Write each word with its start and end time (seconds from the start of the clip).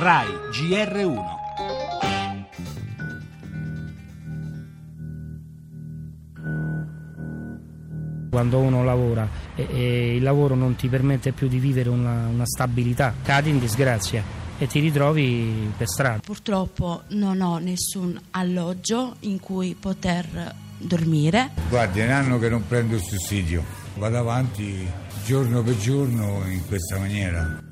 RAI 0.00 0.28
GR1 0.50 1.24
Quando 8.30 8.58
uno 8.60 8.82
lavora 8.82 9.28
e, 9.54 9.66
e, 9.70 10.16
il 10.16 10.22
lavoro 10.22 10.54
non 10.54 10.74
ti 10.74 10.88
permette 10.88 11.32
più 11.32 11.48
di 11.48 11.58
vivere 11.58 11.90
una, 11.90 12.28
una 12.28 12.46
stabilità, 12.46 13.12
cadi 13.22 13.50
in 13.50 13.58
disgrazia 13.58 14.24
e 14.56 14.66
ti 14.66 14.80
ritrovi 14.80 15.70
per 15.76 15.86
strada. 15.86 16.20
Purtroppo 16.20 17.02
non 17.08 17.42
ho 17.42 17.58
nessun 17.58 18.18
alloggio 18.30 19.16
in 19.20 19.38
cui 19.38 19.76
poter 19.78 20.54
dormire. 20.78 21.50
Guardi, 21.68 22.00
è 22.00 22.06
un 22.06 22.12
anno 22.12 22.38
che 22.38 22.48
non 22.48 22.66
prendo 22.66 22.94
il 22.94 23.02
sussidio, 23.02 23.62
vado 23.96 24.16
avanti 24.16 24.82
giorno 25.26 25.62
per 25.62 25.76
giorno 25.76 26.42
in 26.46 26.66
questa 26.66 26.96
maniera. 26.96 27.68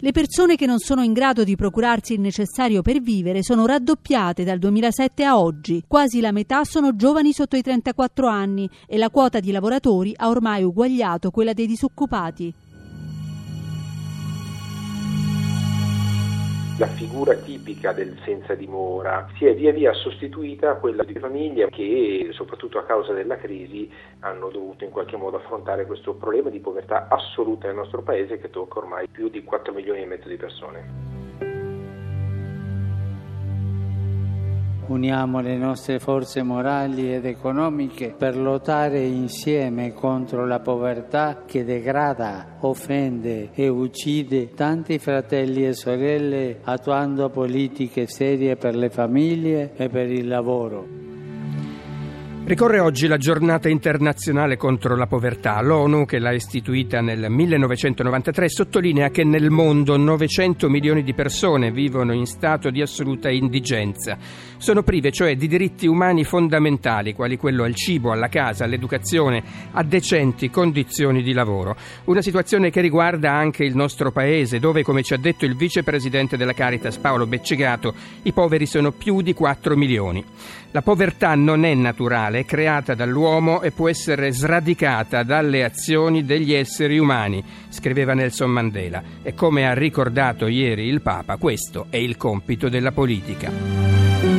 Le 0.00 0.12
persone 0.12 0.56
che 0.56 0.66
non 0.66 0.78
sono 0.78 1.02
in 1.02 1.14
grado 1.14 1.42
di 1.42 1.56
procurarsi 1.56 2.12
il 2.12 2.20
necessario 2.20 2.82
per 2.82 3.00
vivere 3.00 3.42
sono 3.42 3.64
raddoppiate 3.64 4.44
dal 4.44 4.58
2007 4.58 5.24
a 5.24 5.38
oggi. 5.38 5.84
Quasi 5.88 6.20
la 6.20 6.32
metà 6.32 6.64
sono 6.64 6.94
giovani 6.94 7.32
sotto 7.32 7.56
i 7.56 7.62
34 7.62 8.28
anni 8.28 8.68
e 8.86 8.98
la 8.98 9.08
quota 9.08 9.40
di 9.40 9.50
lavoratori 9.50 10.12
ha 10.14 10.28
ormai 10.28 10.64
uguagliato 10.64 11.30
quella 11.30 11.54
dei 11.54 11.66
disoccupati. 11.66 12.52
La 16.78 16.88
figura 16.88 17.34
tipica 17.36 17.92
del 17.92 18.18
senza 18.24 18.54
dimora 18.54 19.26
si 19.36 19.46
è 19.46 19.54
via 19.54 19.72
via 19.72 19.92
sostituita 19.94 20.70
a 20.70 20.74
quella 20.74 21.04
di 21.04 21.14
famiglie 21.18 21.68
che, 21.70 22.28
soprattutto 22.32 22.78
a 22.78 22.84
causa 22.84 23.12
della 23.12 23.36
crisi, 23.36 23.90
hanno 24.20 24.50
dovuto 24.50 24.84
in 24.84 24.90
qualche 24.90 25.16
modo 25.16 25.38
affrontare 25.38 25.86
questo 25.86 26.14
problema 26.14 26.50
di 26.50 26.60
povertà 26.60 27.08
assoluta 27.08 27.66
nel 27.66 27.76
nostro 27.76 28.02
paese 28.02 28.38
che 28.38 28.50
tocca 28.50 28.78
ormai 28.78 29.08
più 29.08 29.28
di 29.28 29.42
4 29.42 29.72
milioni 29.72 30.02
e 30.02 30.06
mezzo 30.06 30.28
di 30.28 30.36
persone. 30.36 31.05
Uniamo 34.88 35.40
le 35.40 35.56
nostre 35.56 35.98
forze 35.98 36.42
morali 36.42 37.12
ed 37.12 37.26
economiche 37.26 38.14
per 38.16 38.36
lottare 38.36 39.00
insieme 39.00 39.92
contro 39.92 40.46
la 40.46 40.60
povertà 40.60 41.42
che 41.44 41.64
degrada, 41.64 42.58
offende 42.60 43.50
e 43.52 43.66
uccide 43.66 44.54
tanti 44.54 44.98
fratelli 44.98 45.66
e 45.66 45.72
sorelle 45.72 46.60
attuando 46.62 47.30
politiche 47.30 48.06
serie 48.06 48.54
per 48.54 48.76
le 48.76 48.88
famiglie 48.88 49.72
e 49.74 49.88
per 49.88 50.08
il 50.08 50.28
lavoro. 50.28 51.05
Ricorre 52.46 52.78
oggi 52.78 53.08
la 53.08 53.16
giornata 53.16 53.68
internazionale 53.68 54.56
contro 54.56 54.94
la 54.94 55.08
povertà. 55.08 55.60
L'ONU, 55.60 56.04
che 56.04 56.20
l'ha 56.20 56.32
istituita 56.32 57.00
nel 57.00 57.28
1993, 57.28 58.48
sottolinea 58.48 59.08
che 59.08 59.24
nel 59.24 59.50
mondo 59.50 59.96
900 59.96 60.68
milioni 60.68 61.02
di 61.02 61.12
persone 61.12 61.72
vivono 61.72 62.14
in 62.14 62.24
stato 62.24 62.70
di 62.70 62.80
assoluta 62.80 63.30
indigenza. 63.30 64.16
Sono 64.58 64.84
prive 64.84 65.10
cioè 65.10 65.34
di 65.34 65.48
diritti 65.48 65.88
umani 65.88 66.22
fondamentali, 66.22 67.14
quali 67.14 67.36
quello 67.36 67.64
al 67.64 67.74
cibo, 67.74 68.12
alla 68.12 68.28
casa, 68.28 68.62
all'educazione, 68.62 69.42
a 69.72 69.82
decenti 69.82 70.48
condizioni 70.48 71.24
di 71.24 71.32
lavoro. 71.32 71.74
Una 72.04 72.22
situazione 72.22 72.70
che 72.70 72.80
riguarda 72.80 73.32
anche 73.32 73.64
il 73.64 73.74
nostro 73.74 74.12
paese, 74.12 74.60
dove, 74.60 74.84
come 74.84 75.02
ci 75.02 75.14
ha 75.14 75.18
detto 75.18 75.46
il 75.46 75.56
vicepresidente 75.56 76.36
della 76.36 76.52
Caritas 76.52 76.96
Paolo 76.98 77.26
Beccegato, 77.26 77.92
i 78.22 78.32
poveri 78.32 78.66
sono 78.66 78.92
più 78.92 79.20
di 79.20 79.34
4 79.34 79.76
milioni. 79.76 80.24
La 80.76 80.82
povertà 80.82 81.34
non 81.34 81.64
è 81.64 81.72
naturale, 81.72 82.35
è 82.36 82.44
creata 82.44 82.94
dall'uomo 82.94 83.62
e 83.62 83.70
può 83.70 83.88
essere 83.88 84.32
sradicata 84.32 85.22
dalle 85.22 85.64
azioni 85.64 86.24
degli 86.24 86.52
esseri 86.52 86.98
umani, 86.98 87.42
scriveva 87.68 88.14
Nelson 88.14 88.50
Mandela. 88.50 89.02
E 89.22 89.34
come 89.34 89.66
ha 89.66 89.74
ricordato 89.74 90.46
ieri 90.46 90.86
il 90.86 91.02
Papa, 91.02 91.36
questo 91.36 91.86
è 91.90 91.96
il 91.96 92.16
compito 92.16 92.68
della 92.68 92.92
politica. 92.92 94.35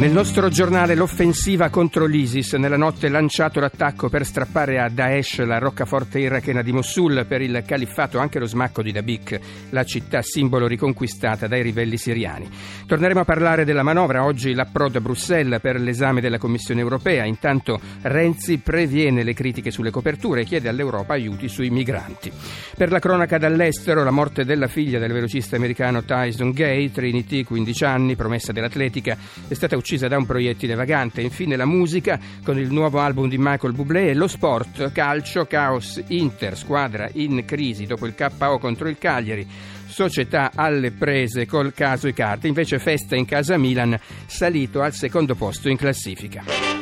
Nel 0.00 0.12
nostro 0.12 0.48
giornale 0.48 0.94
l'offensiva 0.94 1.68
contro 1.68 2.06
l'ISIS 2.06 2.54
nella 2.54 2.78
notte 2.78 3.10
lanciato 3.10 3.60
l'attacco 3.60 4.08
per 4.08 4.24
strappare 4.24 4.80
a 4.80 4.88
Daesh 4.88 5.44
la 5.44 5.58
roccaforte 5.58 6.18
irachena 6.18 6.62
di 6.62 6.72
Mosul 6.72 7.26
per 7.28 7.42
il 7.42 7.62
califfato 7.66 8.18
anche 8.18 8.38
lo 8.38 8.46
smacco 8.46 8.80
di 8.80 8.92
Dabik, 8.92 9.38
la 9.68 9.84
città 9.84 10.22
simbolo 10.22 10.66
riconquistata 10.66 11.46
dai 11.46 11.60
ribelli 11.60 11.98
siriani. 11.98 12.48
Torneremo 12.86 13.20
a 13.20 13.24
parlare 13.24 13.66
della 13.66 13.82
manovra, 13.82 14.24
oggi 14.24 14.54
l'approdo 14.54 14.96
a 14.96 15.00
Bruxelles 15.02 15.60
per 15.60 15.78
l'esame 15.78 16.22
della 16.22 16.38
Commissione 16.38 16.80
europea, 16.80 17.26
intanto 17.26 17.78
Renzi 18.00 18.56
previene 18.56 19.22
le 19.22 19.34
critiche 19.34 19.70
sulle 19.70 19.90
coperture 19.90 20.40
e 20.40 20.44
chiede 20.44 20.70
all'Europa 20.70 21.12
aiuti 21.12 21.46
sui 21.46 21.68
migranti. 21.68 22.32
Per 22.74 22.90
la 22.90 23.00
cronaca 23.00 23.36
dall'estero 23.36 24.02
la 24.02 24.10
morte 24.10 24.46
della 24.46 24.66
figlia 24.66 24.98
del 24.98 25.12
velocista 25.12 25.56
americano 25.56 26.04
Tyson 26.04 26.52
Gay, 26.52 26.90
Trinity, 26.90 27.44
15 27.44 27.84
anni, 27.84 28.16
promessa 28.16 28.52
dell'atletica, 28.52 29.14
è 29.46 29.52
stata 29.52 29.76
uccisa 29.76 29.88
uccisa 29.90 30.06
da 30.06 30.18
un 30.18 30.26
proiettile 30.26 30.76
vagante. 30.76 31.20
Infine 31.20 31.56
la 31.56 31.64
musica 31.64 32.18
con 32.44 32.58
il 32.60 32.70
nuovo 32.70 33.00
album 33.00 33.28
di 33.28 33.38
Michael 33.38 33.72
Bublé 33.72 34.10
e 34.10 34.14
lo 34.14 34.28
sport, 34.28 34.92
calcio, 34.92 35.46
caos, 35.46 36.00
Inter, 36.08 36.56
squadra 36.56 37.08
in 37.14 37.44
crisi 37.44 37.86
dopo 37.86 38.06
il 38.06 38.14
KO 38.14 38.58
contro 38.58 38.88
il 38.88 38.98
Cagliari. 38.98 39.48
Società 39.88 40.52
alle 40.54 40.92
prese 40.92 41.46
col 41.46 41.72
caso 41.74 42.06
Icardi, 42.06 42.46
invece 42.46 42.78
festa 42.78 43.16
in 43.16 43.24
casa 43.24 43.56
Milan, 43.56 43.98
salito 44.26 44.80
al 44.80 44.92
secondo 44.92 45.34
posto 45.34 45.68
in 45.68 45.76
classifica. 45.76 46.79